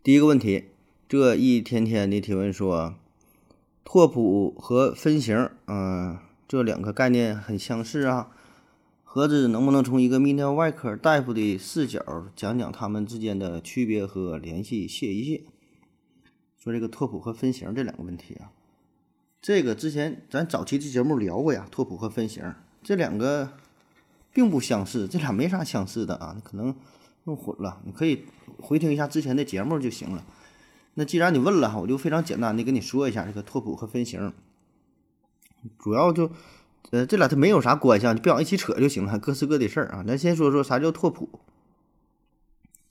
[0.00, 0.66] 第一个问题，
[1.08, 2.94] 这一天天的提问说，
[3.84, 6.16] 拓扑和分型，嗯、
[6.46, 8.30] 这两个概念很相似啊。
[9.02, 12.00] 何子能不能从一个泌尿外科大夫的视角
[12.36, 14.86] 讲讲他们之间的区别和联系？
[14.86, 15.42] 谢一谢。
[16.56, 18.52] 说这个拓扑和分型这两个问题啊。
[19.42, 22.54] 这个之前咱早期的节目聊过呀，拓扑和分型
[22.84, 23.54] 这两个
[24.32, 26.74] 并不相似，这俩没啥相似的啊，可能
[27.28, 27.80] 弄混了。
[27.84, 28.24] 你可以
[28.58, 30.24] 回听一下之前的节目就行了。
[30.94, 34.32] 那既然你问了，我就非常简单的跟你说一下这个拓扑和分型，
[35.78, 36.30] 主要就
[36.90, 40.04] 呃这俩它没有啥关系啊，你别往一起扯就行了，各是各的事儿啊。
[40.04, 41.28] 咱先说说啥叫拓扑。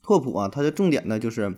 [0.01, 1.57] 拓扑啊，它的重点呢就是，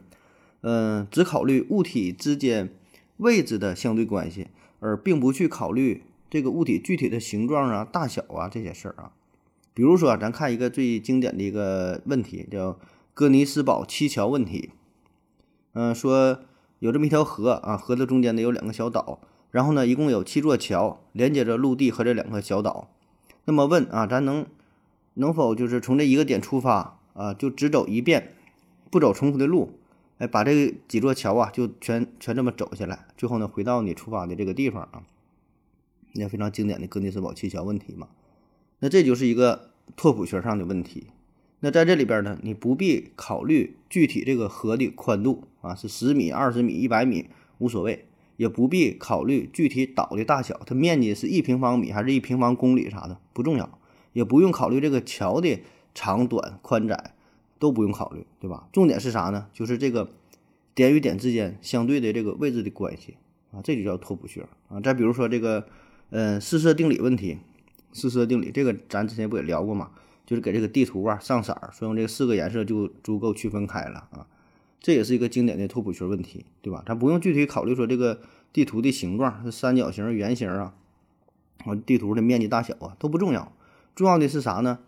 [0.61, 2.73] 嗯、只考虑物体之间
[3.17, 4.47] 位置的相对关系。
[4.81, 9.11] 而并不去考虑这个物体具体的形状啊、大小啊这些事儿啊。
[9.73, 12.77] 比如说，咱看一个最经典的一个问题，叫
[13.13, 14.71] 哥尼斯堡七桥问题。
[15.73, 16.39] 嗯、说
[16.79, 19.19] 有这么一条河啊，河的中间呢有两个小岛，
[19.51, 22.89] 然后呢一共有七座桥连接着陆地和这两个小岛。
[23.45, 24.45] 那么问啊，咱能
[25.13, 28.33] 能否就是从这一个点出发啊，就只走一遍，
[28.89, 29.79] 不走重复的路？
[30.17, 35.03] 哎，把这几座桥啊，就全全这么走下来，最后呢，回到你出发的这个地方啊，
[36.13, 38.09] 也非常经典的哥尼斯堡七桥问题嘛。
[38.79, 41.07] 那这就是一个拓扑学上的问题。
[41.59, 48.05] 那在这里边呢，你不必考虑具体这个河的宽度啊，是十米、二十米、一百米无所谓，
[48.37, 53.79] 也不必考虑具体岛的大小，它面积是一平方米还是一平方公里啥的不重要，
[54.13, 55.59] 也不用考虑这个桥的
[55.93, 57.15] 长短、宽窄。
[57.61, 58.69] 都不用考虑，对吧？
[58.71, 59.47] 重点是啥呢？
[59.51, 60.09] 就是这个
[60.73, 63.17] 点与点之间相对的这个位置的关系
[63.51, 64.79] 啊，这就叫拓扑学啊。
[64.79, 65.67] 再比如说这个，
[66.09, 67.39] 呃，四色定理问题，
[67.93, 69.91] 四色定理这个咱之前不也聊过嘛？
[70.25, 74.27] 就是给这个地图啊上色，说用这四个颜色就足够区分开了啊。
[74.79, 76.83] 这也是一个经典的拓扑学问题，对吧？
[76.85, 78.21] 咱不用具体考虑说这个
[78.53, 80.73] 地图的形状是三角形、圆形啊，
[81.65, 83.51] 啊，地图的面积大小啊都不重要，
[83.95, 84.79] 重要的是啥呢？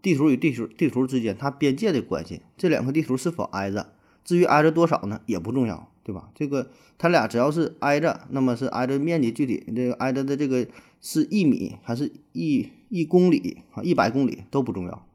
[0.00, 3.92] 地图与地图地图之间它边界的关系，这两个地图是否挨着？
[4.24, 6.30] 至于挨着多少呢，也不重要，对吧？
[6.34, 10.66] 这个它俩只要是挨着，那么是挨着面积具体这个挨着的这个
[11.00, 15.06] 是一米还是一一公里啊，一百公里都不重要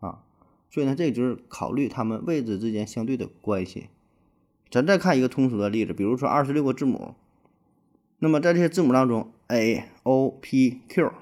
[0.00, 0.22] 啊。
[0.70, 3.88] 所以呢，这就是考虑它们位置之间相对的关系。
[4.70, 7.14] 咱再看一个通俗的例子，比如说二十六个字母，
[8.18, 11.12] 那么在这些字母当中，A、O、P、Q，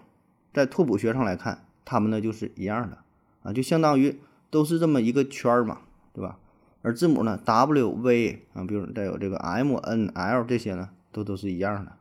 [0.52, 2.98] 在拓扑学上来看，它们呢就是一样的。
[3.42, 4.18] 啊，就相当于
[4.50, 5.80] 都是这么一个圈儿嘛，
[6.12, 6.38] 对吧？
[6.82, 11.92] 而字母呢，W、V 啊，比如再有这个 M、N、L 这些呢，都都是一样的。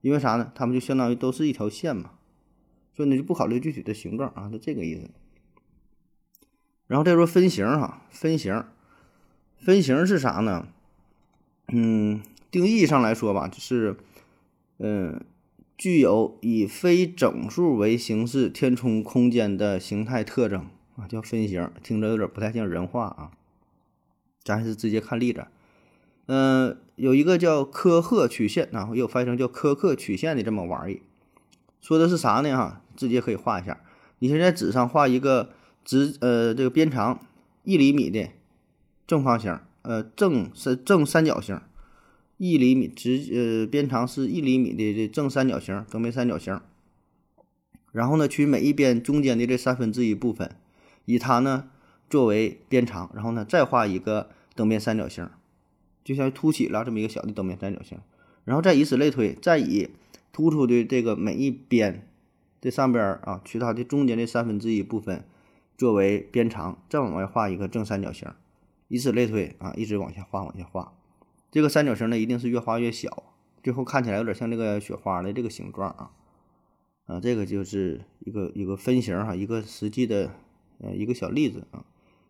[0.00, 0.50] 因为啥呢？
[0.54, 2.10] 它们就相当于都是一条线嘛，
[2.94, 5.10] 所以呢就不考虑具体的形状啊，就这个意思。
[6.86, 8.64] 然后再说分型哈，分型，
[9.58, 10.66] 分型是啥呢？
[11.68, 13.96] 嗯，定义上来说吧，就是
[14.78, 15.20] 嗯。
[15.78, 23.32] 具有以非整数为形式填充空间的形态特征啊，叫分型，听着有点不太像人话啊。
[24.44, 25.46] 咱还是直接看例子。
[26.26, 31.02] 嗯、有一个叫科赫曲线啊，也有翻译成叫科克曲线的这么玩意，
[31.80, 32.56] 说的是啥呢？
[32.56, 33.80] 哈，直接可以画一下。
[34.20, 35.50] 你先在纸上画一个
[35.84, 37.20] 直呃这个边长
[37.64, 38.28] 一厘米的
[39.06, 41.60] 正方形，呃正三正三角形。
[42.38, 46.60] 一厘米直呃边长是一厘米的这正三角形等边三角形，
[47.92, 50.50] 然后呢取每一边中间的这三分之一部分，
[51.04, 51.68] 以它呢
[52.12, 55.26] 作为边长，然后呢再画一个等边三角形，
[56.04, 57.98] 就像凸起了这么一个小的等边三角形，
[58.44, 59.88] 然后再以此类推，再以
[60.30, 62.06] 突出的这个每一边
[62.60, 65.24] 这上边啊取它的中间的三分之一部分
[65.78, 68.28] 作为边长，再往外画一个正三角形，
[68.88, 70.92] 以此类推啊一直往下画往下画。
[71.50, 73.32] 这个三角形呢，一定是越画越小，
[73.62, 76.10] 最后看起来有点像这个雪花的这个形状啊，
[77.06, 80.30] 啊，这个就是一个一个分型哈，一个实际的
[80.78, 81.86] 呃一个小例子啊。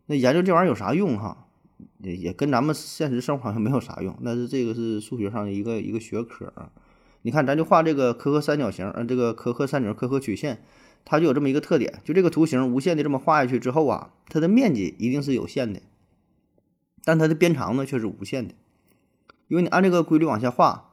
[0.06, 1.46] 那研究这玩意儿有啥用哈？
[1.98, 6.70] 也也跟咱们现实生活好像没有啥用，但是这个是数学上的一个一个学科啊。
[7.22, 10.62] 你看，咱就画这个可可三角形，呃，这个可可三角、可可曲线，
[11.04, 15.80] 它就有这么一个特点，就这个图形无限的这么画下去之后啊，它的面积一定是有限的。
[17.04, 18.54] 但它的边长呢却是无限的，
[19.46, 20.90] 因为你按这个规律往下画，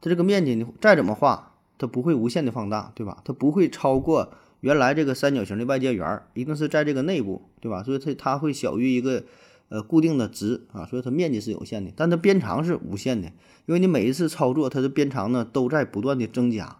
[0.00, 3.22] 它这个面积你再怎么画，它不会无限的放大，对吧？
[3.24, 7.82] 它不会超过原来这个三角形的外接圆，一定是在这个内部，对吧？
[7.82, 9.24] 所以它它会小于一个
[9.68, 13.28] 呃固定的值啊，所以它面积是有限的，但它边长是无限的，
[13.66, 16.76] 因为你每一次操作，它的边长呢都在不断的增加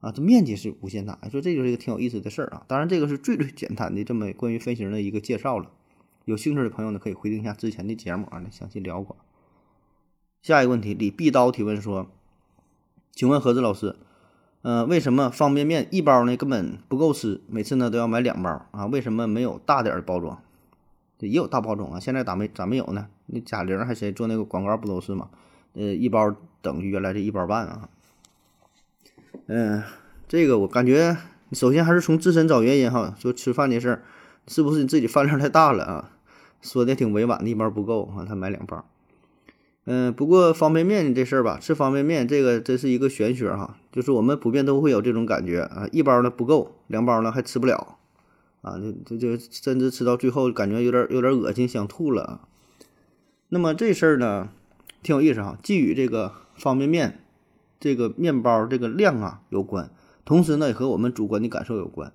[0.00, 2.64] 啊，这面积是无限大，所以这就是一个挺有意思的事儿啊。
[2.66, 5.70] 当然，这个是最最简单的这么关于分形的一个介绍了。
[6.24, 9.16] 有兴趣的朋友呢，可以回听一下之前的节目啊，那详细聊过。
[10.42, 12.10] 下一个问题，李碧刀提问说
[13.12, 13.96] ：“请问何子老师，
[14.64, 18.86] 呃，为什么方便面一包呢根本不够吃，每次呢都要买两包啊？
[18.86, 20.40] 为什么没有大点的包装？
[21.18, 23.06] 也有大包装啊，现在咋没咋没有呢？
[23.26, 25.28] 那贾玲还谁做那个广告不都是吗？
[25.74, 27.90] 呃，一包等于原来这一包半啊。
[29.48, 29.82] 嗯，
[30.26, 31.14] 这个我感觉，
[31.52, 34.02] 首先还是从自身找原因哈，说吃饭的事儿，
[34.48, 36.10] 是不是你自己饭量太大了啊？”
[36.62, 38.82] 说的挺委婉的，一包不够啊，他买两包。
[39.86, 47.98] 嗯，不过方便面这事儿吧，吃方便面这个真是一个玄学哈，就是我们普遍都会有这种感觉啊，一包呢不够，两包呢还吃不了
[48.62, 52.48] 啊，这这就甚至吃到最后感觉有点有点恶心，想吐了。
[53.50, 54.48] 那么这事儿呢，
[55.02, 57.20] 挺有意思哈，既与这个方便面
[57.78, 59.90] 这个面包这个量啊有关，
[60.24, 62.10] 同时呢也和我们主观的感受有关。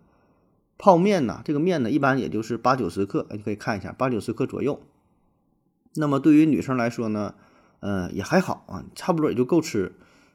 [0.79, 4.81] 泡面呢，这个面呢，一般也就是八九十克，你可以看一下，八九十克左右。
[5.95, 7.35] 那么对于女生来说呢，
[7.81, 9.93] 嗯，也还好啊，差不多也就够吃。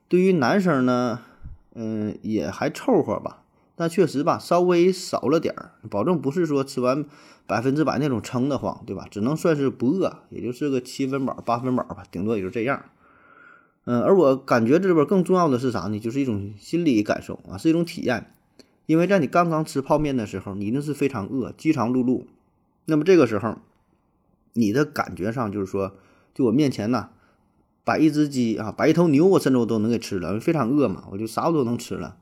[0.08, 1.20] 对于男生呢，
[1.74, 3.42] 嗯，也还凑合吧，
[3.76, 7.04] 但确实吧，稍微少了点儿，保证不是说吃完
[7.46, 9.06] 百分之百那种撑得慌，对吧？
[9.10, 12.84] 只能算是不饿，也就是个七分饱、八分饱吧，顶多也就这样。
[13.86, 15.98] 嗯，而我感觉这边更重要的是啥呢？
[16.00, 18.30] 就是一种心理感受啊，是一种体验。
[18.86, 22.24] 因为在你刚刚吃泡面的时候，你一定是非常饿，饥肠辘辘。
[22.84, 23.56] 那么这个时候，
[24.52, 25.94] 你的感觉上就是说，
[26.34, 27.08] 就我面前呢，
[27.84, 32.16] 摆一只鸡啊，摆一头牛，我甚至我都能给吃了，非常饿嘛，我就啥我都能吃了。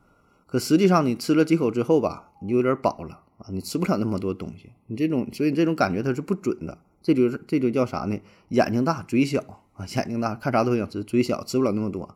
[0.45, 4.69] 可实际上，你吃了几口之后吧，你就有点饱了啊，你吃不了那么多东西。
[4.87, 6.77] 你这种，所以你这种感觉它是不准的。
[7.01, 8.19] 这就是这就叫啥呢？
[8.49, 9.41] 眼睛大，嘴小
[9.73, 12.15] 啊， 眼睛大，看啥都想吃，嘴小，吃不了那么多。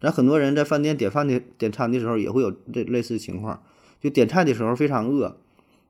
[0.00, 3.62] 咱很多人在饭店点饭的点餐的时候，也会有这类似情况。
[4.00, 5.36] 就点菜的时候非常饿，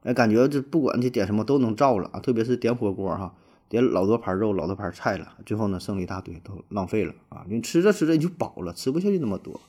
[0.03, 3.35] 哎，感觉这不管你点什么都能照了啊，特别是点火锅哈，
[3.69, 7.45] 点老多盘肉、老多盘菜了，最后呢剩了一大堆，都浪费了啊！
[7.49, 9.61] 你吃着吃着你就饱了，吃不下去那么多。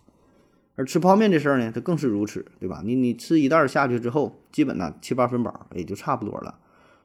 [0.75, 2.81] 而吃泡面这事儿呢，它更是如此，对吧？
[2.85, 6.59] 你你吃一袋下去之后，基本呢七八分饱也就差不多了。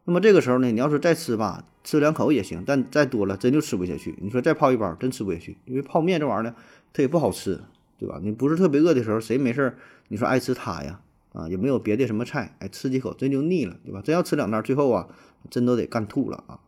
[0.05, 4.15] 那么这个时候呢，你要是再吃吧，吃两口也行，但再多了真就吃不下去。
[4.21, 6.55] 你说再泡一包，真吃不下去，因为泡面这玩意儿呢，
[6.93, 7.59] 它也不好吃，
[7.99, 8.21] 对吧？
[8.23, 9.79] 你不是特别饿的时候，谁没事儿？
[10.09, 11.01] 你说爱吃它呀？
[11.33, 14.03] 啊，也没有别的什么菜，哎，吃几口真就腻了，对吧？
[14.03, 15.09] 真要吃两袋，最后啊，
[15.49, 16.61] 真都得干吐了啊。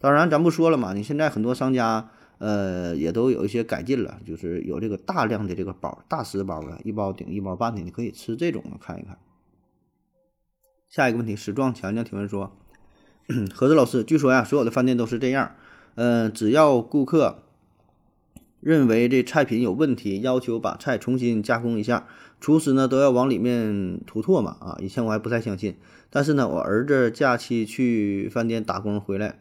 [0.00, 9.18] 当然，咱不说了嘛，你现在很多商家，呃，也都有一些改进了，就是有这个大量的这个包，大食包的，一包顶一包半的，你可以吃这种的，看一看。
[10.88, 12.56] 下一个问题，史壮强强提问说，
[13.54, 15.54] 何子老师，据说呀，所有的饭店都是这样，
[15.96, 17.44] 嗯，只要顾客。
[18.60, 22.06] 认为这菜品有问题，要求把菜重新加工一下，
[22.42, 24.76] 厨师呢都要往里面吐唾沫啊！
[24.82, 25.78] 以前我还不太相信，
[26.10, 29.40] 但是呢，我儿子假期去饭店打工回来，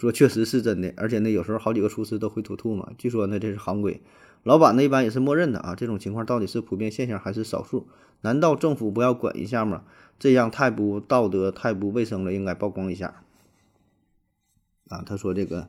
[0.00, 2.90] 说确实是真的，而且呢，有时候好几个厨师都会吐吐沫。
[2.96, 4.00] 据说呢，这是行规，
[4.44, 5.74] 老板呢一般也是默认的啊。
[5.74, 7.86] 这种情况到底是普遍现象还是少数？
[8.22, 9.82] 难道政府不要管一下吗？
[10.18, 13.22] 这样太不道德、太不卫生了，应该曝光一下。
[14.88, 15.68] 啊，他说这个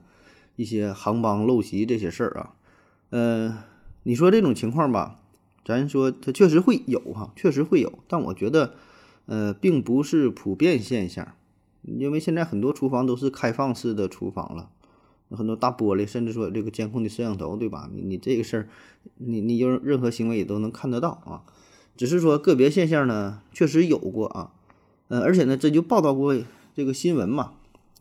[0.55, 2.53] 一些行帮陋习这些事儿啊。
[3.09, 3.57] 嗯，
[4.03, 5.19] 你说这种情况吧，
[5.65, 8.75] 咱说它确实会有哈，确实会有，但我觉得，
[9.25, 11.35] 呃，并不是普遍现象，
[11.83, 14.69] 因为现在很多厨房都是开放式的厨房了，
[15.29, 17.89] 很多大玻璃，甚至说这个监控的摄像头，对吧？
[17.93, 18.69] 你你这个事儿，
[19.17, 21.43] 你你有任何行为也都能看得到啊，
[21.97, 24.51] 只是说个别现象呢，确实有过啊，
[25.07, 26.35] 嗯，而且呢，这就报道过
[26.75, 27.53] 这个新闻嘛，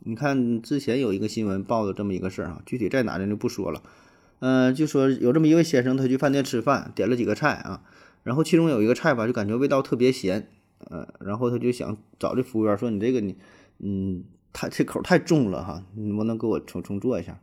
[0.03, 3.81] 你看之前有一个新闻报的这么一个事儿啊，具体在哪咱就不说了。
[4.39, 7.83] 嗯，就说有这么一位先生，他去饭店吃饭，点了几个菜啊，
[8.23, 10.47] 然后其中有一个菜吧，就感觉味道特别咸，
[10.79, 13.37] 呃，然后他就想找这服务员说：“你这个你，
[13.83, 14.23] 嗯，
[14.53, 17.39] 太这口太重了哈，你能不能给我重重做一下？”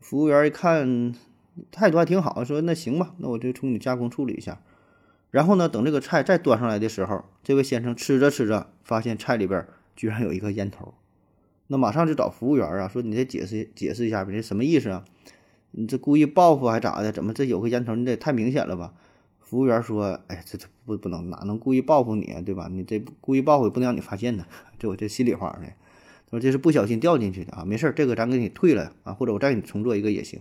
[0.00, 1.14] 服务员一看
[1.70, 4.60] 态度还挺好，说：“那行吧，那我就从你加工处理一下。”
[5.30, 10.94] 然后呢，等这个菜再端上来的时候，这位先生吃着吃着，发现菜里边居然有一个烟头，
[11.66, 15.04] 那马上就找服务员啊，说：“你再解释解释一下呗，这什么意思啊？”
[15.72, 17.12] 你这故意报复还咋的？
[17.12, 17.94] 怎么这有个烟头？
[17.94, 18.94] 你这太明显了吧？
[19.48, 22.40] 服务员说：“哎，这这不不能，哪能故意报复你啊？
[22.40, 22.66] 对吧？
[22.68, 24.44] 你这故意报复也不能让你发现呢。
[24.76, 25.68] 这我这心里话呢。
[26.28, 30.40] 他说这是不小心掉进去的啊，没事儿，这个咱给你退了啊，或者我再给你重做一个也行。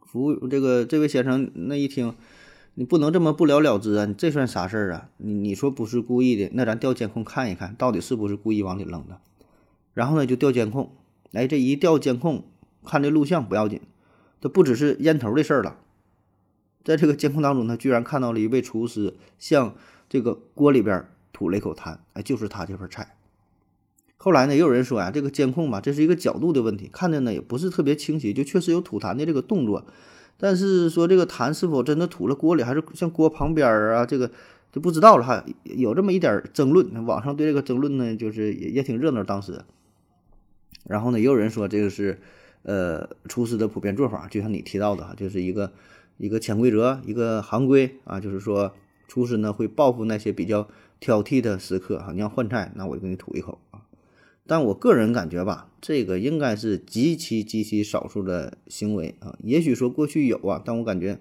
[0.00, 2.14] 服务这个这位先生那一听，
[2.72, 5.10] 你不能这么不了了之啊，你这算啥事儿啊？
[5.18, 9.20] 你你说不是故意的，那咱调监控看一看到底是不是故意往里扔的。
[9.92, 10.92] 然后呢就调监控，
[11.34, 12.44] 哎，这一调监控
[12.82, 13.82] 看这录像不要紧，
[14.40, 15.76] 这不只是烟头的事儿了，
[16.88, 19.74] 在这个监控当中，他居然看到了一位厨师向
[20.08, 21.04] 这个锅里边
[21.34, 23.14] 吐了一口痰，哎，就是他这份菜。
[24.16, 29.84] 后来呢，也有人说呀，这个监控吧，这是一个角度的问题，看的呢也不是特别清晰，就确实有吐痰的这个动作，
[30.38, 34.30] 但是说这个痰是否真的吐了锅里，还是像锅旁边啊，这个
[34.72, 35.44] 就不知道了哈。
[35.64, 39.22] 有这么一点争论，网上对这个争论呢，就是也也挺热闹。
[39.22, 39.62] 当时，
[40.84, 42.18] 然后呢，也有人说这个是
[42.62, 45.70] 呃厨师的普遍做法，就像你提到的哈，就是一个
[46.18, 48.74] 一个潜规则，一个行规啊，就是说
[49.08, 50.68] 厨师呢会报复那些比较
[51.00, 53.80] 挑剔的食客哈，你要换菜，那我就给你吐一口啊。
[54.46, 59.36] 但我个人感觉吧，这个应该是极其极其少数的行为啊。
[59.42, 61.20] 也许说过去有啊，但我感觉，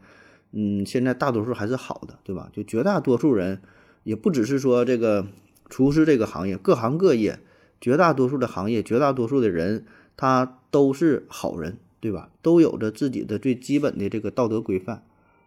[0.51, 2.49] 嗯，现在大多数还是好的，对吧？
[2.53, 3.61] 就绝大多数人，
[4.03, 5.27] 也不只是说这个
[5.69, 7.39] 厨师这个行业，各行各业，
[7.81, 9.85] 绝大多数的行业，绝大多数的人，
[10.15, 12.29] 他都是好人，对吧？
[12.41, 15.03] 都有着自己的最基本的这个道德规范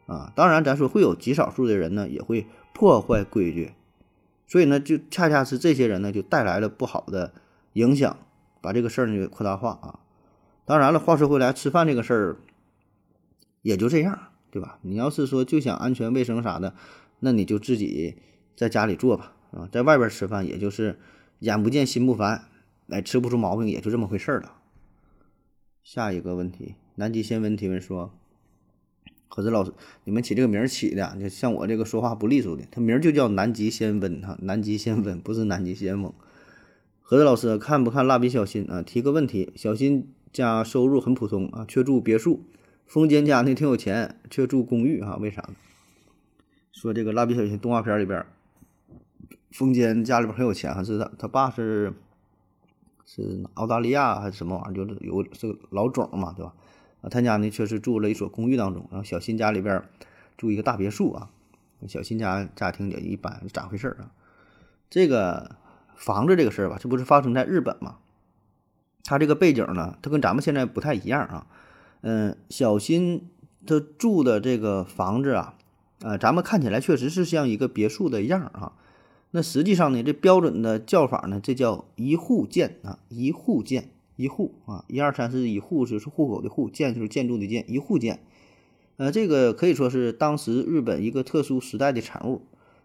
[0.06, 0.32] 啊。
[0.34, 3.72] 当然，咱说会有极少数的人呢，也会破坏规矩，
[4.46, 7.32] 所以呢，就恰恰是这些人呢，就带来了不好的。
[7.74, 8.18] 影响，
[8.60, 10.00] 把这个事儿呢给扩大化啊！
[10.64, 12.36] 当然了，话说回来，吃饭这个事儿
[13.62, 14.18] 也就这样，
[14.50, 14.80] 对吧？
[14.82, 16.74] 你要是说就想安全卫生啥的，
[17.20, 18.16] 那你就自己
[18.56, 20.98] 在家里做吧，啊，在外边吃饭也就是
[21.38, 22.48] 眼不见心不烦，
[22.88, 24.52] 哎，吃不出毛病也就这么回事儿了。
[25.92, 28.12] 下一个问题，南极先问提问说
[29.28, 29.72] ：“可是老师，
[30.04, 36.14] 你们起这个名起的，就像我这个说话不利索的，他名就叫南极先温哈，南极先温 不是南极先翁。”
[37.02, 38.80] 何子老师看不看蜡笔小新啊？
[38.82, 42.44] 提个问题：小新家收入很普通啊，却住别墅；
[42.86, 45.16] 风间家呢挺有钱，却住公寓啊？
[45.16, 45.50] 为啥？
[46.70, 48.24] 说这个蜡笔小新动画片里边，
[49.50, 51.92] 风间家里边很有钱，还是他他爸是
[53.12, 54.86] 是澳大利亚还是什么玩意儿？
[54.86, 56.54] 就是有是个老总嘛，对吧？
[57.02, 59.82] 啊，他家呢确实住了一所公寓当中，然后小新家里边
[60.36, 61.28] 住一个大别墅啊。
[61.88, 64.12] 小新家家庭也一般，咋回事啊？
[64.88, 65.56] 这个。
[66.00, 67.96] 房子这个事儿吧，这不是发生在日本吗？
[69.04, 71.46] 他这个背景呢，他跟咱们现在不太一样啊。
[72.00, 73.28] 嗯，小新
[73.66, 75.56] 他住的这个房子啊，
[76.00, 78.72] 呃，咱们看起来确实是像一个别墅的样儿啊。
[79.32, 88.20] 那实际上呢，这标准的叫法呢，这叫一户建啊，一户建，一户啊，一二三四一户就是户口的户，建就是建筑的建，一户建。
[88.96, 92.42] 呃，这个可以说是当时日本一个特殊时代的产物。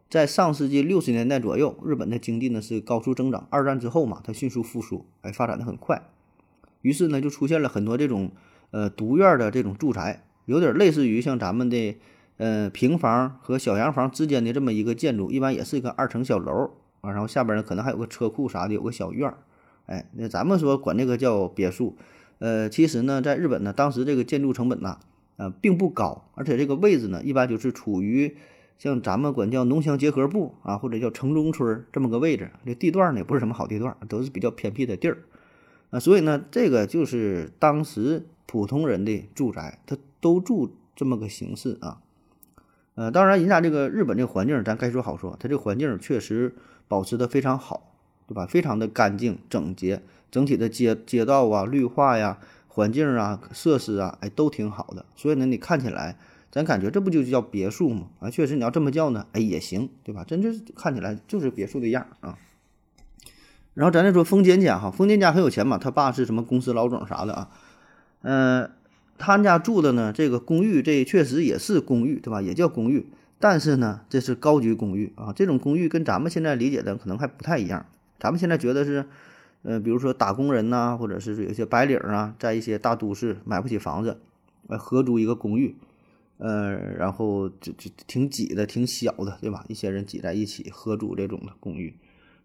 [0.07, 3.47] 在上世纪六十年代左右，日本的经济呢是高速增长。
[3.49, 6.07] 二战之后嘛，它迅速复苏，哎，发展的很快。
[6.83, 8.31] 于是呢，就出现了很多这种
[8.69, 11.97] 呃独院的这种住宅，有点类似于像咱们的
[12.37, 19.37] 呃平房和小洋房之间的这么一个建筑，一般也是一个二层小楼啊，然后下边呢可能还有个车库啥的，有个小院儿。
[19.85, 21.95] 哎，那咱们说管这个叫别墅，
[22.39, 24.97] 呃，其实呢，在日本呢，当时这个建筑成本呐，
[25.37, 28.35] 呃，并不高，而且这个位置呢，一般就是处于。
[28.77, 35.19] 像咱们管叫农乡结合部啊，或者叫城中村这么个位置，这地段呢也不是什么好地段，都是比较偏僻的地儿
[35.91, 35.99] 啊。
[36.01, 42.01] 所以呢，这个就是当时普通人的住宅，他都住这么个形式啊。
[42.95, 46.55] 呃，当然人家这个日本这个环境，咱该说好说，它这个环境确实
[46.87, 47.93] 保持的非常好，
[48.27, 48.45] 对吧？
[48.45, 55.05] 非常的干净整洁，整体的街街道啊、绿化呀、环境啊、设施啊，哎，都挺好的。
[55.15, 56.17] 所以呢，你看起来。
[56.51, 58.07] 咱感觉这不就叫别墅吗？
[58.21, 60.23] 啊，确实你要这么叫呢，哎也行，对吧？
[60.23, 62.37] 真就看起来就是别墅的样啊。
[63.73, 67.49] 然后咱再说丰间家哈，丰间家很有钱嘛，他爸是什么公司老总啥的啊？
[68.21, 68.71] 嗯，
[69.17, 72.41] 他们家住的呢这个公寓，这确实也是公寓，对吧？
[72.41, 73.05] 也叫公寓，
[73.39, 75.33] 但是呢这是高级公寓啊。
[75.33, 77.85] 这种公寓跟咱们现在理解的可能还不太一样。
[78.19, 79.05] 咱们现在觉得是，
[79.63, 84.19] 呃，比如说打工人呐，或者是有些白领啊，在一些大都市买不起房子，
[84.67, 85.75] 呃，合租一个公寓。
[86.37, 89.63] 呃，然后就就挺挤的，挺小的，对吧？
[89.69, 91.95] 一些人挤在一起合租这种的公寓。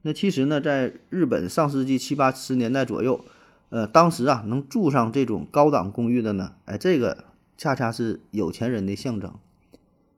[0.02, 3.24] 那其实呢，在日本上世纪七八十年代左右，
[3.70, 7.24] 呃，当时啊，能住上这种高档公寓的呢，哎，这个
[7.56, 9.32] 恰恰是有钱人的象征。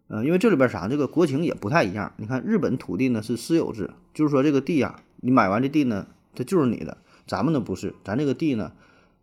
[0.09, 2.13] 呃，因为这里边啥，这个国情也不太一样。
[2.17, 6.99] 你看，日本土地呢是私有制，就是说这个地啊，你买完这地呢，它就是你的。
[7.27, 8.73] 咱们呢不是，咱这个地呢。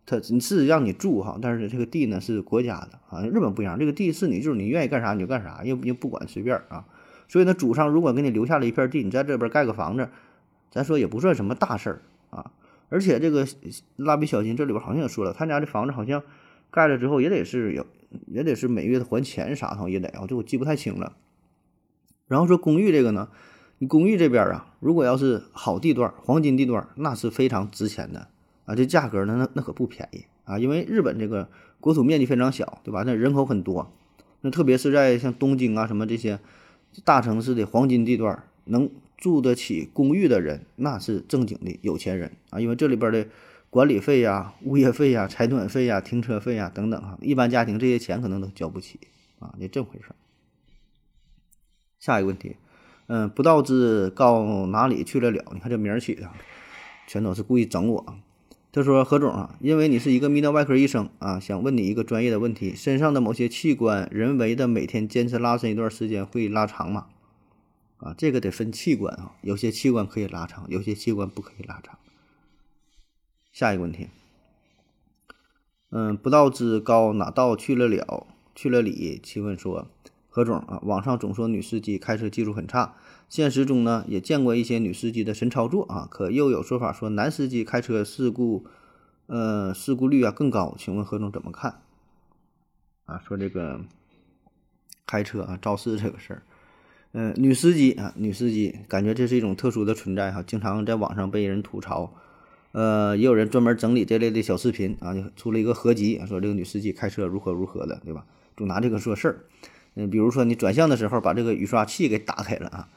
[0.06, 3.24] 它你是让你住哈，但是这个地呢是国家的啊。
[3.28, 6.86] 日本不一样，这个地是你就是你愿意干啥你就干啥，又又不管随便啊。
[7.28, 10.10] 所以呢，祖上如果给你留下了一片地，你在这边盖个房子，
[10.72, 12.52] 咱说也不算什么大事儿啊。
[12.90, 13.48] 而且这个
[13.96, 16.22] 蜡笔小新这里边好像也说了，他家这房子好像
[16.72, 17.86] 盖了之后也得是有，
[18.28, 21.16] 也得是每月的还钱啥的，也得啊，这我记不太清了。
[22.28, 23.30] 然后说公寓这个呢，
[23.78, 28.28] 你公寓这边啊，如果要是好地段、黄金地段，那是非常值钱的
[28.66, 33.04] 啊，这价格呢，那那可不便宜啊，因为日本这个国土面积非常小，对吧？
[33.06, 33.92] 那人口很多，
[34.42, 36.40] 那特别是在像东京啊什么这些
[37.04, 38.90] 大城市的黄金地段，能。
[39.22, 42.62] 住得起公寓的人，那是正经的有钱人啊！
[42.62, 43.28] 因为这里边的
[43.70, 48.98] 管理费呀、物业费呀、采暖费呀、停车费呀等等哈，一般家庭这些钱可能都交不起
[49.40, 50.16] 啊，就这么回事。
[52.00, 52.56] 下一个问题，
[53.08, 55.44] 嗯，不道之告哪里去了了？
[55.52, 56.30] 你看这名儿起的，
[57.06, 58.16] 全都是故意整我。
[58.72, 67.08] 他说：“何总啊，因为你是一个泌尿外科医生啊，想问你一个专业的问题：身上的某些器官，人为的每天坚持拉伸一段时间会拉长吗？”
[68.00, 72.00] 啊，这个得分器官啊，有些器官可以拉长，有些器官不可以拉长。
[73.52, 74.08] 下一个问题，
[75.90, 79.20] 嗯，不道之高哪道去了了去了里？
[79.22, 79.88] 请问说，
[80.30, 82.96] 何总啊，网上总说女司机开车技术很差，
[83.28, 88.66] 现实中呢也见过一些女司机的神操作啊，可又有说法说男司机开车事故，
[89.28, 91.82] 呃，事故率啊更高，请问何总怎么看？
[93.04, 93.82] 啊，说这个
[95.06, 96.44] 开车啊肇事这个事儿。
[97.12, 102.14] 嗯，女司机啊，女司机感觉这是一种特殊的存在哈，经常在网上被人吐槽。
[102.72, 108.26] 呃，也有人专门整理这类的小视频啊，就出了一个合集，说这个女司机开车如何如何的，对吧？
[108.56, 109.46] 总拿这个说事儿。
[109.96, 112.90] 嗯，比如说你转向的时候把这个雨刷器给打开了啊。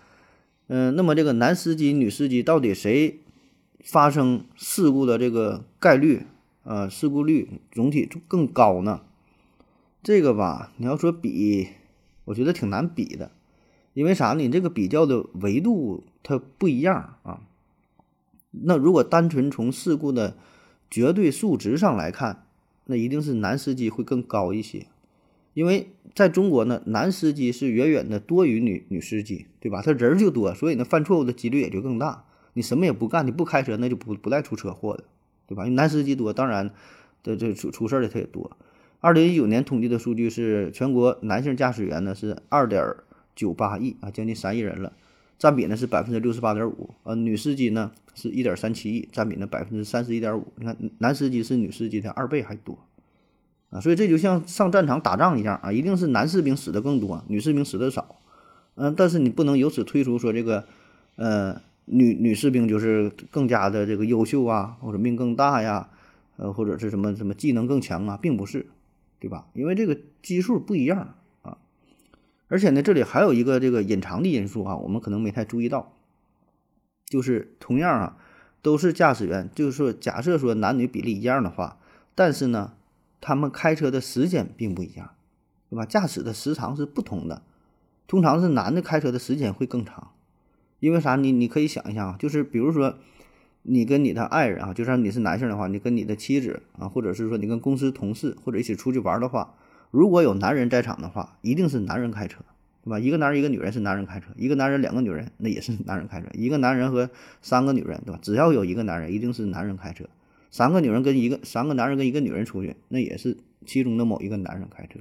[0.66, 3.20] 嗯，那么这个男司机、女司机到底谁
[3.82, 6.26] 发生事故的这个概率
[6.64, 9.00] 啊，事故率总体更高呢？
[10.02, 11.68] 这个吧，你要说比，
[12.26, 13.30] 我觉得挺难比的。
[13.94, 14.42] 因为啥呢？
[14.42, 17.40] 你这个比较的维度它不一样啊。
[18.50, 20.36] 那如果单纯从事故的
[20.90, 22.44] 绝对数值上来看，
[22.86, 24.86] 那一定是男司机会更高一些。
[25.54, 29.82] 因为在中国呢，男司机是远远的多于女女司机，对吧？
[29.82, 32.24] 他人就多，所以呢，犯错误的几率也就更大。
[32.54, 35.04] 你什么也不干，你不开车，那就不不带出车祸的，
[35.46, 35.64] 对吧？
[35.64, 36.70] 因为男司机多，当然
[37.22, 38.56] 这这出出事的他也多。
[39.00, 42.82] 二零一九年统计的数据是，全国男性驾驶员呢是二点。
[43.34, 44.92] 九八亿啊，将近三亿人了，
[45.38, 46.90] 占比呢是百分之六十八点五。
[47.04, 50.46] 呃，女司机呢是一点三七亿，占比呢百分之三十一点五。
[50.56, 52.78] 你看，男司机是女司机的二倍还多
[53.70, 58.16] 啊，所以这就像上战场打仗一样啊，一定是男士兵死的更多，女士兵死的少。
[58.74, 60.66] 嗯，但是你不能由此推出说这个，
[61.16, 65.88] 呃，女女士兵就是更加的这个优秀啊，或者命更大呀，
[66.36, 68.66] 呃，或者是什么什么技能更强啊，并不是，
[69.18, 69.46] 对吧？
[69.54, 71.14] 因为这个基数不一样。
[72.52, 75.94] 而且呢，这里还有一个这个隐藏的因素啊，我们可能没太注意到，
[77.06, 78.18] 就是同样啊，
[78.60, 81.78] 都是驾驶员，就是说，假设说男女比例一样的话，
[82.14, 82.74] 但是呢，
[83.22, 85.12] 他们开车的时间并不一样，
[85.70, 85.86] 对吧？
[85.86, 87.40] 驾驶的时长是不同的，
[88.06, 90.10] 通常是男的开车的时间会更长，
[90.78, 91.16] 因为啥？
[91.16, 92.98] 你你可以想一下啊，就是比如说
[93.62, 99.54] 你跟你的爱人啊，就算你是男性的话，你跟你的妻子啊，或者是说你跟公司同事或者一起出去玩的话。
[99.92, 102.40] 如果有男人在场的话，一定是男人开车，
[102.82, 102.98] 对吧？
[102.98, 107.10] 一个男人一个女人是男人开车，一个男人两个女人那也是男人开车，一个男人和
[107.42, 108.18] 三个女人，对吧？
[108.22, 110.06] 只要有一个男人，一定是男人开车。
[110.50, 114.98] 三个女人跟一个三个男人跟一个女人出去，那也是其中的某一个男人开车。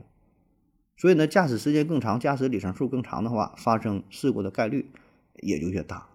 [0.98, 4.92] 所以呢，驾驶时间更长，驾驶里程数更长的话，发生事故的概率
[5.42, 6.06] 也就越大，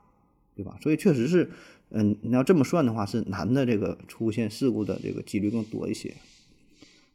[0.55, 0.77] 对吧？
[0.83, 1.51] 所以确实是，
[1.91, 6.15] 嗯，你要这么算的话，是男的这个出现事故的这个几率更多一些。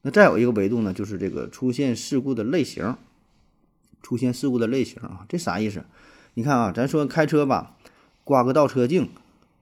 [0.03, 2.95] 那再有一个维度呢，就是这个出现事故的类型，
[4.01, 5.83] 出现事故的类型啊，这啥意思？
[6.33, 7.77] 你看啊，咱说开车吧，
[8.23, 9.09] 刮个倒车镜，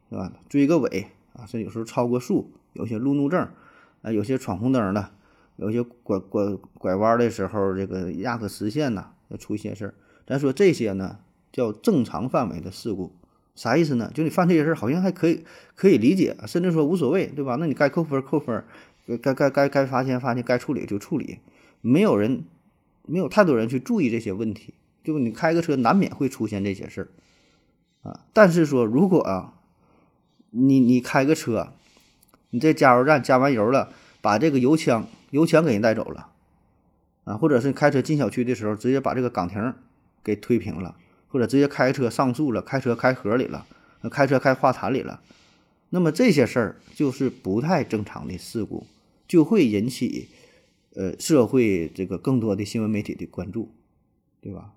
[0.09, 0.31] 是吧？
[0.47, 3.49] 追个尾啊，这有时候超过速，有些路怒症，
[4.01, 5.11] 啊，有些闯红灯了，
[5.57, 9.93] 有些拐拐拐弯的时候这个压个实线呐，要出一些事儿。
[10.25, 11.17] 咱说这些呢，
[11.51, 13.11] 叫正常范围的事故，
[13.55, 14.09] 啥意思呢？
[14.13, 15.43] 就你犯这些事儿，好像还可以
[15.75, 17.57] 可以理解，甚至说无所谓，对吧？
[17.59, 18.63] 那你该扣分扣分。
[19.17, 21.39] 该该该该罚钱罚钱，该处理就处理，
[21.81, 22.43] 没有人，
[23.05, 27.01] 没有太多人去注意这些问题，就你开个车难免会出现这些事
[28.03, 29.53] 儿，啊，但是说如果啊，
[30.51, 31.73] 你你开个车，
[32.51, 33.91] 你在加油站加完油了，
[34.21, 36.29] 把这个油枪油枪给人带走了，
[37.23, 39.73] 啊，或者是开车进小区的时候，直接把这个岗亭
[40.23, 40.95] 给推平了，
[41.27, 43.65] 或者直接开车上树了，开车开河里了，
[44.11, 45.21] 开车开花坛里了，
[45.89, 48.85] 那么这些事儿就是不太正常的事故。
[49.29, 50.27] 就会引起，
[50.95, 53.69] 呃，社会这个更多的新闻媒体的关注，
[54.41, 54.73] 对吧？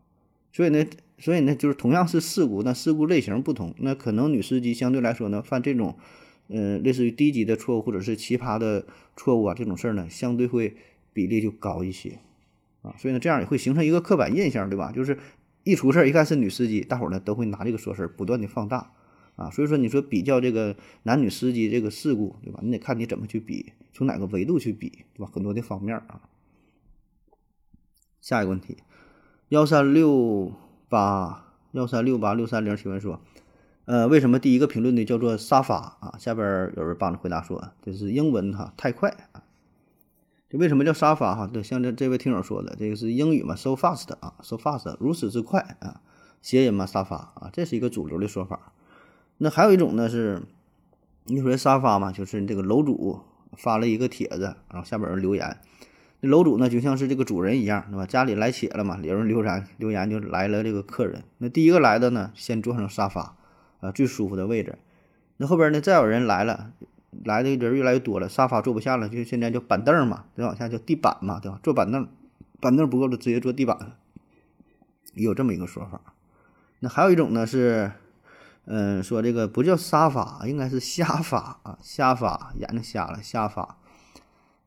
[0.52, 0.86] 所以呢，
[1.18, 5.96] 所以呢，就是同样是事故，那事故类型不同，那可能女司机相对来说呢，犯这种，
[6.48, 8.86] 呃，类似于低级的错误或者是奇葩的
[9.16, 10.76] 错误啊，这种事儿呢，相对会
[11.14, 12.18] 比例就高一些
[12.82, 14.92] 啊，所以呢，这样也会形成一个刻板印象，对吧？
[14.92, 15.16] 就是
[15.64, 18.92] 一出事儿，一看是女司机，大伙儿呢都会拿这个说事儿，不断的放大
[19.36, 19.50] 啊。
[19.50, 22.60] 所以说，你说比较这个男女司机这个事故，对吧？
[22.62, 25.30] 你得看你怎么去比，从哪个维度去比，对吧？
[25.32, 26.22] 很多的方面啊。
[28.20, 28.78] 下一个问题，
[29.48, 30.52] 幺三六
[30.88, 33.20] 八幺三六八六三零提问说。
[33.84, 36.14] 呃，为什么第一个评论的叫做沙发啊？
[36.16, 39.42] 下边有人帮着回答说，这是英文哈，太快啊。
[40.48, 41.48] 这为什么叫沙发哈？
[41.52, 46.00] 对，像这这位听友说的，这个是英语嘛，so fast 啊，so fast，如此之快啊，
[46.40, 48.72] 谐音嘛，沙发啊，这是一个主流的说法。
[49.38, 50.42] 那还有一种呢是，
[51.24, 53.20] 你说沙发嘛，就是这个楼主
[53.56, 55.58] 发了一个帖子，然后下边有留言，
[56.20, 58.06] 那楼主呢就像是这个主人一样，对吧？
[58.06, 63.36] 家里来且了嘛，有人留言留言就来了这个客人，那第一个来的呢，先坐上沙发。
[63.80, 64.78] 啊，最舒服的位置。
[65.38, 66.70] 那后边呢，再有人来了，
[67.24, 71.58] 来的人越来越多了，沙发坐不下了，就现在叫板凳嘛，再往下叫地板嘛，对吧？
[71.64, 72.06] 坐板凳，
[72.60, 73.96] 板凳不够了，直接坐地板。
[75.14, 76.14] 有这么一个说法。
[76.78, 77.90] 那还有一种呢是，
[78.64, 83.78] 嗯，说这个不叫沙发，应该是瞎发啊，瞎发，眼睛瞎了，瞎发。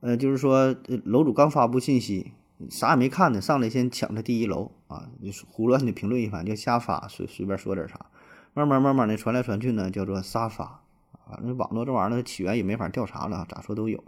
[0.01, 2.34] 呃，就是说楼主刚发布信息，
[2.69, 8.08] 啥也没看呢，上来先抢他第一楼啊，就是胡乱的评论一番，就瞎发，随随便说点啥。
[8.53, 10.84] 慢慢慢慢的传来传去呢，叫做沙发
[11.25, 11.39] 啊。
[11.41, 14.03] 那网络这玩意儿起源也没法调查了，咋说都有。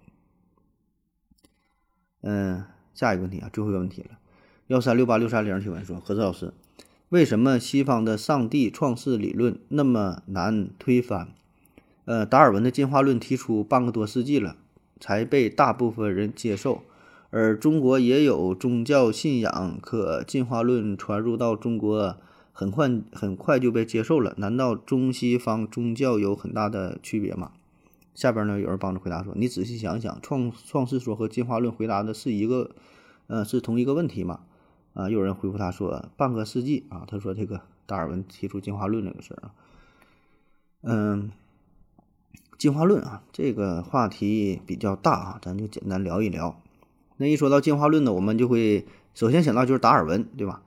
[2.22, 4.12] 嗯，下一个问题啊，最后一个问题了。
[4.68, 6.54] 幺三六八六三零提问说：何志老师，
[7.10, 11.30] 为什么西方的上帝创世理论那么难推翻？
[12.04, 14.58] 呃，达尔文的进化论提出半个多世纪了，
[15.00, 16.84] 才被大部分人接受，
[17.30, 22.18] 而中国也有宗教信仰，可进化论传入到中国。
[22.52, 27.52] 很快很快就被接受了，难道中西方宗教有很大的区别吗？
[28.16, 32.72] 下边呢有人帮着回答说：“你仔细想想，创创世说和进化论回答的是一个，
[33.28, 34.40] 呃，是同一个问题吗？”
[34.98, 39.54] 啊，又有人回复他说：“半个世纪啊。”他说：“这个达尔文提出进化论这个事儿啊，
[40.82, 41.32] 嗯，
[42.58, 46.60] 进化论啊，这个话题比较大啊，咱就简单聊一聊。
[47.18, 50.64] 那一说到进化论呢，我们就会首先想到就是达尔文，对吧？”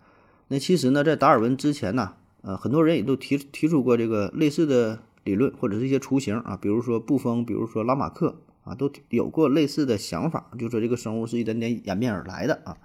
[0.46, 2.12] 那其实呢，在达尔文之前呢，
[2.42, 12.78] 呃，很多人也都提提出过这个类似的理论或者是一些雏形啊，比如说布丰，比如说拉马克啊，都有过类似的想法，就说这个生物是一点点演变而来的啊。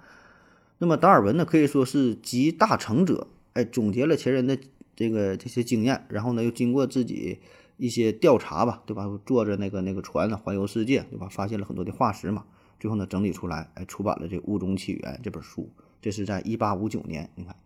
[0.78, 4.58] 那么达尔文呢，可以说是集大成者，哎，总结了前人的
[4.94, 7.38] 这个这些经验，然后呢，又经过自己
[7.76, 9.08] 一些调查吧，对吧？
[9.24, 11.28] 坐着那个那个船呢，环游世界，对吧？
[11.30, 12.44] 发现了很多的化石嘛，
[12.78, 15.70] 最后呢，整理出来，哎，出版了这《物种起源》这本书。
[16.02, 17.56] 这是在一八五九年，你看，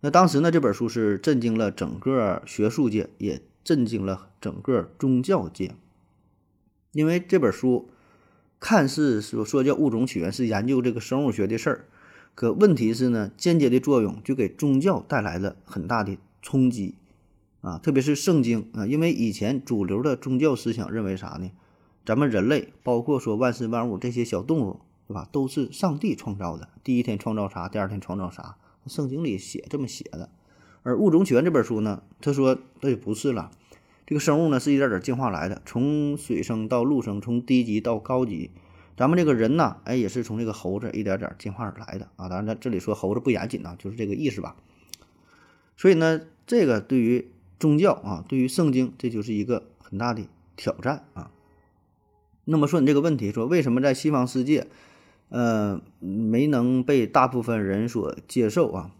[0.00, 5.74] 那当时呢，这本书是震惊了整个学术界，也震惊了整个宗教界，
[6.92, 7.90] 因为这本书
[8.58, 11.84] 看似说说叫物种起源是研究这个生物学的事儿，
[12.34, 16.94] 可问题是呢，间接的作用就给宗教带来了很大的冲击
[17.60, 21.50] 啊，特别是圣经啊，因为以前主流的宗教思想认为啥呢？
[22.04, 24.80] 咱们人类，包括说万事万物这些小动物。
[25.10, 25.28] 对吧？
[25.32, 26.68] 都是上帝创造的。
[26.84, 28.54] 第一天创造啥，第二天创造啥，
[28.86, 30.30] 圣经里写这么写的。
[30.84, 33.50] 而《物种起源》这本书呢，他说那也不是了。
[34.06, 38.52] 这个生物呢，是一点点进化来的，从水生到陆生，从低级到高级。
[38.96, 42.28] 咱们这个人呢，哎，也是从这个猴子一点点进化而来的啊。
[42.28, 44.56] 当然，在这里说猴子不严谨啊，就是这个意思吧。
[45.76, 50.22] 所以呢，这个对于宗教啊，对于圣经，这就是一个很大的
[50.56, 51.30] 挑战啊。
[52.44, 54.66] 那么说你这个问题，说为什么在西方世界？
[55.28, 58.90] 呃，没能被大部分人所接受啊，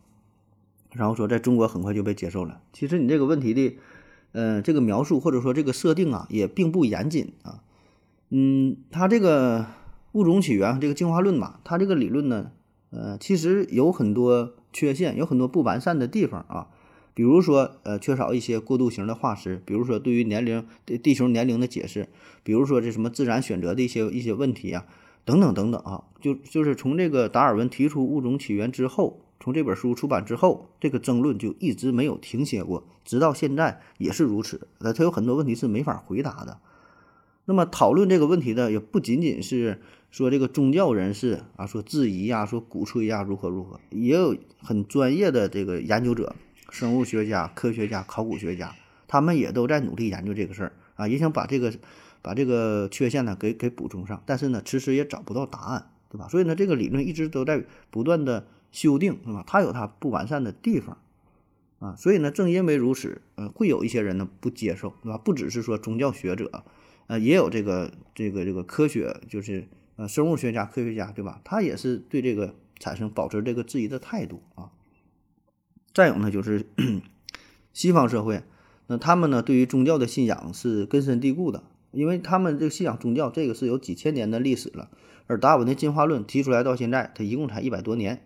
[0.92, 2.62] 然后说在中国很快就被接受了。
[2.72, 3.76] 其实你这个问题的，
[4.30, 7.64] 呃，这个描述或者说这个设定啊，也并不严谨啊。
[8.28, 9.66] 嗯，它这个
[10.12, 12.52] 物种起源这个进化论嘛，它这个理论呢，
[12.90, 16.68] 呃，其实有很多缺陷，有很多不完善的地方啊。
[17.12, 22.08] 比如说，呃，缺少一些过渡型的化石，比如说对于年龄对地球年龄的解释，
[22.42, 24.86] 比如说这什么自然选择的一些一些问题啊。
[25.26, 34.66] 等等等等啊，就就是从这个达尔文提出物种起源之后，从这本书出版之后，这个争论就一直没有停歇过，直到现在也是如此。
[34.78, 36.58] 那它有很多问题是没法回答的。
[37.44, 46.34] 那么讨论这个问题的也不仅仅是说这个宗教人士啊，说质疑呀，说鼓吹呀，如何如何，也有很专业的这个研究者、
[46.70, 48.74] 生物学家、科学家、考古学家，
[49.06, 51.72] 他们也都在努力研究这个事儿啊，也想把这个。
[52.22, 56.28] 把这个缺陷呢给给补充上，但是呢迟迟也找不到答案，对吧？
[56.28, 59.42] 所以呢这个理论一直都在不断的修订，是吧？
[59.46, 60.98] 它有它不完善的地方。
[61.78, 65.16] 啊，所以呢，正因为如此，呃，会有一些人呢不接受，对吧？
[65.16, 66.62] 不只是说宗教学者，
[67.06, 69.66] 呃，也有这个这个这个科学，就是
[70.00, 71.42] 呃生物学家、科学家，对吧？
[71.44, 74.70] 他也是对这个产生保持这个质疑的态度啊。
[75.92, 76.64] 再有呢，就是
[77.74, 78.42] 西方社会，
[78.86, 84.88] 那他们呢对于宗教的信仰是根深蒂固的，因为他们这个信仰宗教，这个是有几千年的历史了。
[85.26, 88.22] 而达尔文的进化论提出来到现在，它一共才一百多年。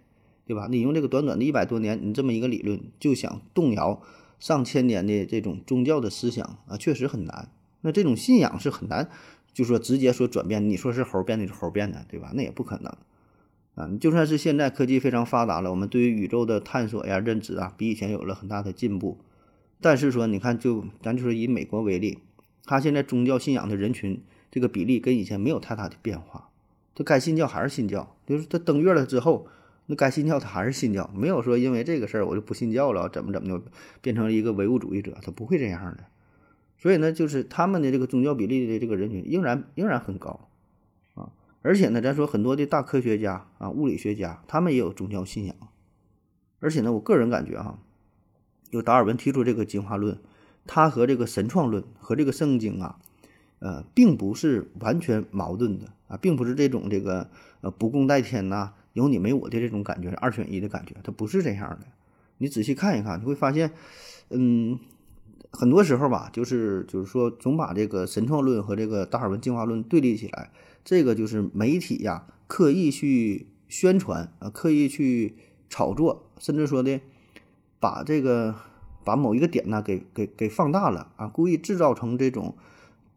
[0.46, 0.68] 对吧？
[0.70, 4.02] 你用这个短短的一百多年，你这么一个理论，就想动摇
[4.38, 7.50] 上千年的这种宗教的思想啊，确实很难。
[7.80, 9.08] 那这种信仰是很难，
[9.54, 10.68] 就说直接说转变。
[10.68, 12.32] 你说是猴变的，是猴变的，对吧？
[12.34, 12.92] 那也不可能
[13.76, 13.88] 啊。
[13.90, 19.16] 你就算是现在科技非常发达了，我们对于宇宙的探索呀、认知啊，比以前有了很大的进步。
[19.80, 22.18] 但是说，你看，就咱就说以美国为例，
[22.64, 26.50] 他现在宗教信仰的人群这个比例跟以前没有太大的变化，
[26.94, 29.46] 他该信教还是信教，就是他登月了之后。
[29.86, 33.64] 那该信教他还是信教，没有说因为这个事儿我就不信教了，怎么怎么的
[34.00, 36.04] 变成了一个唯物主义者，他不会这样的。
[36.76, 40.48] 所以呢，就是他们的这个宗教比例的这个人群仍然仍然很高
[41.14, 41.32] 啊。
[41.62, 45.56] 而且呢，咱说很多的大科学家啊、物理学家，他们也有宗教信仰。
[46.60, 47.78] 而且呢，我个人感觉哈，
[48.70, 50.18] 就达尔文提出这个进化论，
[50.66, 52.98] 他和这个神创论和这个圣经啊，
[53.58, 58.74] 呃，并不是完全矛盾的啊，并不是这种这个呃不共戴天呐。
[58.94, 61.86] 有你没我的这种感觉，二选一的感觉，它不是这样的。
[62.38, 63.72] 你仔细看一看，你会发现，
[64.30, 64.78] 嗯，
[65.54, 70.50] 很多时候吧，就是就是说，总把这个神创论和这个达尔文进化论对立起来，
[70.84, 75.36] 这个就是媒体呀刻意去宣传啊，刻意去
[75.70, 77.00] 炒作，甚至说的
[77.80, 78.54] 把这个
[79.04, 82.56] 把某一个点呢给给给放大了啊，故意制造成这种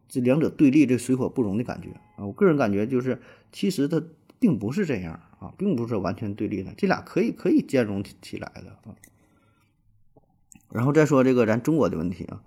[0.07, 2.25] 这两者对立、这水火不容的感觉啊。
[2.25, 3.19] 我个人感觉就是，
[3.51, 4.01] 其实它
[4.39, 5.19] 并不是这样。
[5.39, 8.95] 啊，并不是完全对立的，这俩可以可以兼容起来的啊。
[10.71, 12.41] 然后再说这个咱中国的问题啊，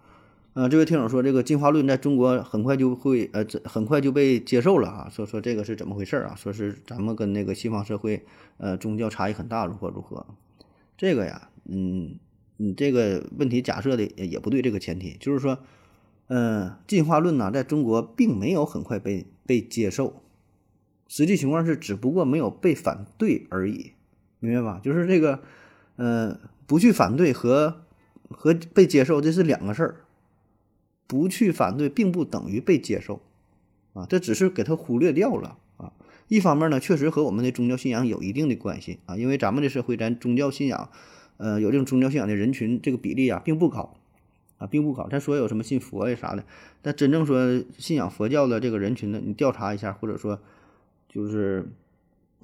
[0.55, 6.35] 呃，这位听友说这个进化论在中国很快就会呃，很快就被接受了啊，说说这个是怎么回事啊？
[6.37, 8.25] 说是咱们跟那个西方社会
[8.59, 10.27] 呃宗教差异很大，如何如何？
[10.97, 12.17] 这个呀，嗯，
[12.57, 15.59] 你这个问题假设的也不对，这个前提就是说，
[16.29, 20.23] 嗯，进化论呢，在中国并没有很快被被接受。
[21.09, 23.93] 实际情况是，只不过没有被反对而已，
[24.39, 24.81] 明白吧？
[24.83, 25.41] 就是这个，
[25.97, 27.83] 呃，不去反对和
[28.31, 29.97] 和被接受这是两个事儿。
[31.07, 33.21] 不去反对并不等于被接受，
[33.93, 35.93] 啊，这只是给他忽略掉了啊。
[36.29, 40.89] 一方面呢，确实和我们的宗教信仰有一定的关系啊，因为咱们的社会，咱宗教信仰，
[41.37, 43.97] 呃，有这种宗教信仰的人群这个比例啊，并不高
[44.59, 45.09] 啊，并不高。
[45.09, 46.45] 咱说有什么信佛呀啥的，
[46.81, 50.41] 但真正说信仰佛教的这个人群呢，你调查一下，或者说。
[51.13, 51.69] 就是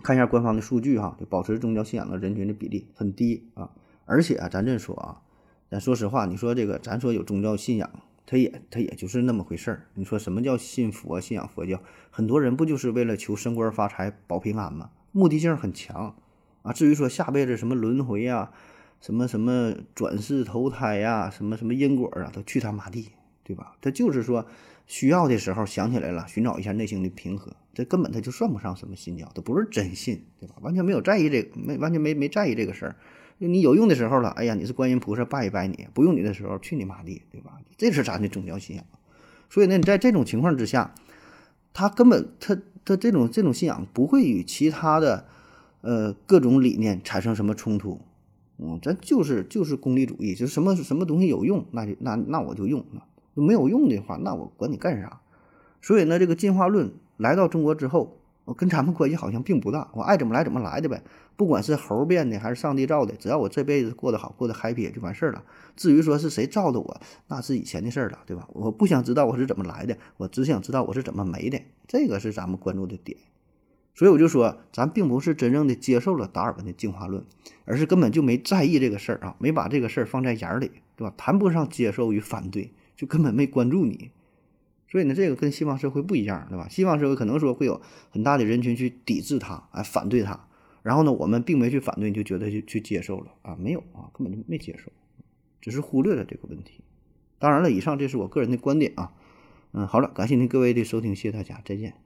[0.03, 3.71] 看一下官方的数据哈，就保持宗教信仰的人群的比例很低啊。
[4.07, 5.23] 而且啊，咱这说啊，
[5.71, 7.91] 咱说实话，你说这个，咱说有宗教信仰，
[8.25, 9.87] 他也他也就是那么回事儿。
[9.95, 11.81] 你说什么叫信佛、信仰佛教？
[12.11, 14.91] 很多人不就是为了求升官发财、保平安吗？
[15.13, 16.17] 目的性很强
[16.63, 16.73] 啊。
[16.73, 18.51] 至于说下辈子什么轮回呀、
[19.01, 23.11] 什么什么转世投胎呀、什么什么因果啊，都去他妈地，
[23.45, 23.77] 对吧？
[23.81, 24.47] 他就是说。
[24.89, 30.55] 需要的时候想起来了，寻找一下内心的平和，这根本他就算不上什么信教，他不是真信，对吧？
[30.61, 32.97] 完全没有在意这个，没完全没没在意这个事儿。
[33.39, 37.59] 就你有用的时候了，哎呀，你是观音菩萨拜一拜你；不用你的时候，去你妈的，对吧？
[37.77, 38.85] 这是咱的宗教信仰。
[39.51, 40.95] 所以呢，你在这种情况之下，
[41.73, 45.27] 他根本他他这种这种信仰不会与其他的
[45.83, 48.01] 呃各种理念产生什么冲突。
[48.59, 52.85] 嗯，咱就是就是功利主义，就什么什么东西有用，那就那那我就用。
[53.35, 55.21] 没有用的话，那我管你干啥？
[55.83, 59.91] 所以呢，这个进化论来到中国之后，我跟咱们关系好像并不大。
[59.93, 61.03] 我爱怎么来怎么来的呗，
[61.37, 65.45] 不管是猴变的还是上帝造的，只要我这辈子过得好，过得 happy 就完事儿了。
[65.77, 68.49] 至于说是谁造的我，那是以前的事儿了，对吧？
[68.55, 71.61] 我不想知道我是怎么来的，我只想知道我是怎么没的。
[71.87, 73.19] 这个是咱们关注的点。
[73.95, 77.25] 所以我就说，咱并不是真正的接受了达尔文的进化论，
[77.65, 81.13] 而是根本就没在意这个事儿啊，没把这个事儿放在眼里，对吧？
[81.17, 82.73] 谈不上接受与反对。
[82.97, 84.11] 就根本没关注你，
[84.89, 86.69] 所以呢，这个跟西方社会不一样，对吧？
[86.69, 90.49] 西方社会可能说会有很大的人群去抵制它，哎，反对它，
[90.83, 93.57] 然后呢，我们并没去反对，就觉得就去接受了啊？
[93.61, 94.93] 没有啊，根本就没接受，
[95.61, 96.81] 只是忽略了这个问题。
[97.39, 99.13] 当然了，以上这是我个人的观点啊。
[99.73, 102.06] 嗯，好了，感谢您各位的收听，谢谢大家，再见。